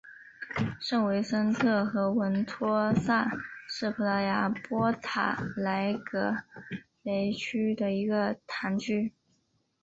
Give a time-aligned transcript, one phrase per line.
[0.79, 3.29] 圣维森特和文托萨
[3.69, 6.37] 是葡萄牙波塔莱格
[7.03, 9.13] 雷区的一个堂区。